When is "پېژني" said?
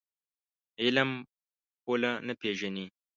2.41-2.85